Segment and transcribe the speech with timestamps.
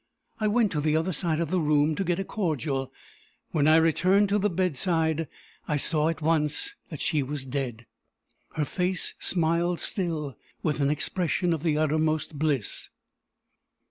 [0.39, 2.91] I went to the other side of the room to get a cordial.
[3.51, 5.27] When I returned to the bedside,
[5.67, 7.85] I saw at once that she was dead.
[8.53, 12.89] Her face smiled still, with an expression of the uttermost bliss."